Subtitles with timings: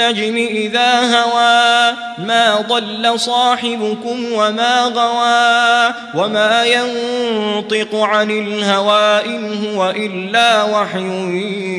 [0.00, 10.62] والنجم إذا هوى ما ضل صاحبكم وما غوى وما ينطق عن الهوى إن هو إلا
[10.62, 11.30] وحي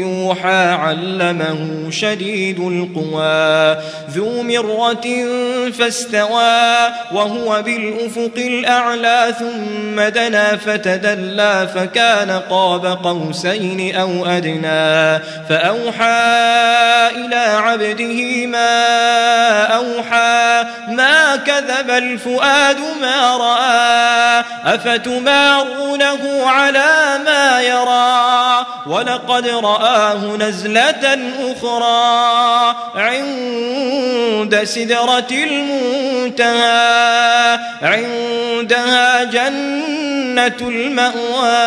[0.00, 5.06] يوحى علمه شديد القوى ذو مرة
[5.70, 6.74] فاستوى
[7.12, 16.26] وهو بالأفق الأعلى ثم دنا فتدلى فكان قاب قوسين أو أدنى فأوحى
[17.16, 28.46] إلى عبده وجهه ما أوحى ما كذب الفؤاد ما رأى أفتمارونه على ما يرى
[28.86, 31.18] ولقد رآه نزلة
[31.62, 41.66] أخرى عند سدرة المنتهى عندها جنة المأوى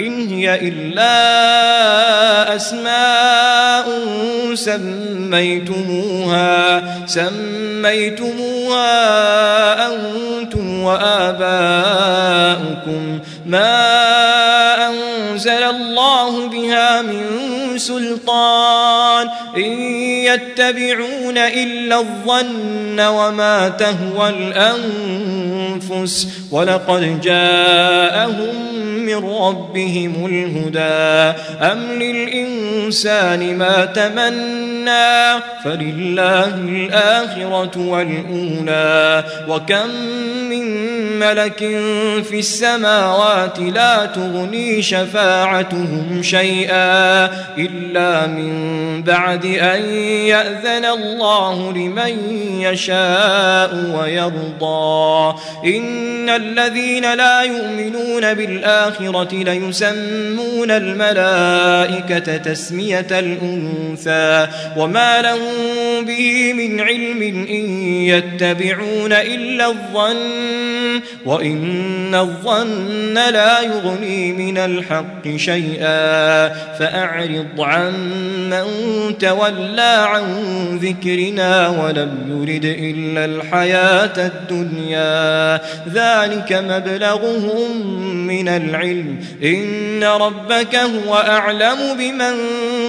[0.00, 1.12] إن هي إلا
[2.56, 3.84] أسماء
[4.54, 8.84] سميتموها سميتموها
[9.86, 19.80] أنتم وآباؤكم ما أنزل الله بها من سلطان إن
[20.24, 31.38] يتبعون إلا الظن وما تهوى الأنفس ولقد جاءهم من ربهم الهدى
[31.72, 34.24] أم للإنسان ما تمنى
[34.88, 39.88] أهلكنا فلله الآخرة والأولى وكم
[40.50, 40.64] من
[41.18, 41.58] ملك
[42.30, 47.24] في السماوات لا تغني شفاعتهم شيئا
[47.58, 49.82] إلا من بعد أن
[50.26, 53.70] يأذن الله لمن يشاء
[54.00, 67.22] ويرضى إن الذين لا يؤمنون بالآخرة ليسمون الملائكة تسمية الأنثى وما لهم به من علم
[67.48, 77.92] إن يتبعون إلا الظن وإن الظن لا يغني من الحق شيئا فأعرض عن
[78.50, 80.22] من تولى عن
[80.78, 85.54] ذكرنا ولم يرد إلا الحياة الدنيا
[85.94, 87.86] ذلك مبلغهم
[88.26, 92.32] من العلم إن ربك هو أعلم بمن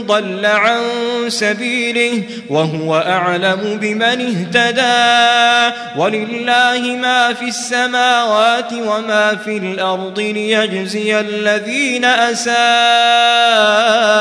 [0.08, 0.80] ضل عن
[1.28, 12.06] سبيله سبيله وهو أعلم بمن اهتدى ولله ما في السماوات وما في الأرض ليجزي الذين
[12.06, 14.15] أساءوا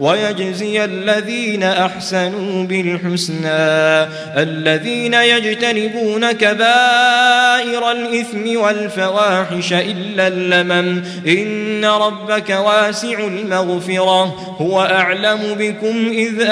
[0.00, 4.12] ويجزي الذين أحسنوا بالحسنى
[4.42, 14.24] الذين يجتنبون كبائر الإثم والفواحش إلا اللمم إن ربك واسع المغفرة
[14.60, 16.46] هو أعلم بكم إذ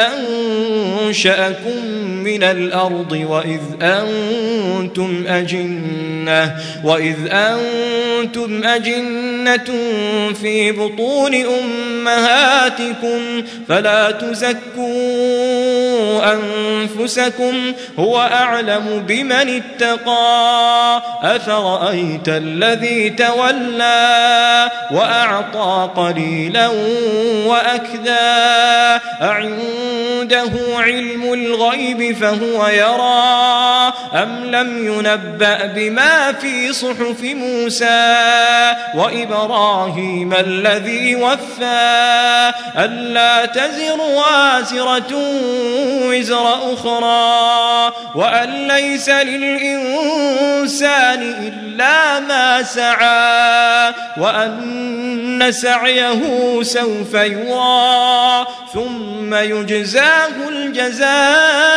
[1.06, 14.84] أنشأكم من الأرض وإذ أنتم أجنة وإذ أنتم أجنة جنة في بطون أمهاتكم فلا تزكوا
[16.32, 26.68] أنفسكم هو أعلم بمن اتقى أفرأيت الذي تولى وأعطى قليلا
[27.46, 28.34] وأكدى
[29.22, 33.34] أعنده علم الغيب فهو يرى
[34.22, 38.14] أم لم ينبأ بما في صحف موسى
[38.94, 45.16] وإبراهيم إبراهيم الذي وفى ألا تزر وازرة
[46.06, 58.44] وزر أخرى وأن ليس للإنسان إلا ما سعى وأن سعيه سوف يرى
[58.74, 61.73] ثم يجزاه الجزاء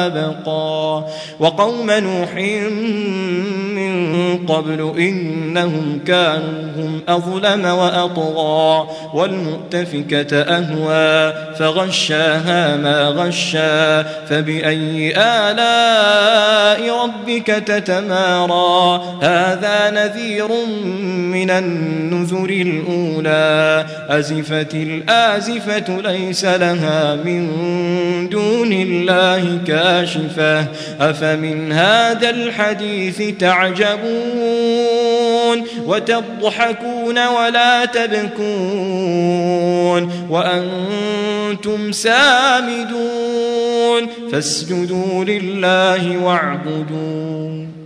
[0.06, 1.04] أبقى
[1.40, 2.38] وقوم نوح
[4.48, 19.02] قبل إنهم كانوا هم أظلم وأطغى والمؤتفكة أهوى فغشاها ما غشى فبأي آلاء ربك تتمارى
[19.24, 20.48] هذا نذير
[21.24, 27.48] من النذر الأولى أزفت الآزفة ليس لها من
[28.30, 30.66] دون الله كاشفة
[31.02, 47.77] أفمن هذا الحديث تعجبون تعلمون وتضحكون ولا تبكون وأنتم سامدون فاسجدوا لله واعبدون